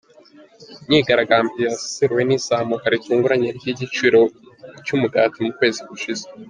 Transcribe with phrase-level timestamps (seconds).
[0.83, 4.21] Imyigaragambyo yaseruwe n'izamuka ritunguranye ry'igiciro
[4.85, 6.23] cy'umugati mu kwezi gushize.